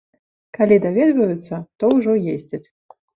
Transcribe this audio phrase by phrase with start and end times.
[0.57, 2.63] Калі даведваюцца, то ўжо ездзяць.